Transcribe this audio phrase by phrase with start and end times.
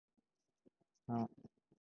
[1.05, 1.49] 札幌市東区